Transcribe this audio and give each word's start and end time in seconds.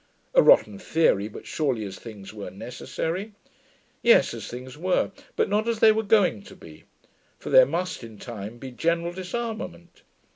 A 0.33 0.41
rotten 0.41 0.79
theory, 0.79 1.27
but 1.27 1.45
surely, 1.45 1.85
as 1.85 1.99
things 1.99 2.33
were, 2.33 2.49
necessary? 2.49 3.33
Yes, 4.01 4.33
as 4.33 4.47
things 4.47 4.75
were; 4.75 5.11
but 5.35 5.47
not 5.47 5.67
as 5.67 5.77
they 5.77 5.91
were 5.91 6.01
going 6.01 6.41
to 6.45 6.55
be. 6.55 6.85
For 7.37 7.51
there 7.51 7.67
must, 7.67 8.03
in 8.03 8.17
time, 8.17 8.57
be 8.57 8.71
General 8.71 9.13
Disarmament. 9.13 10.01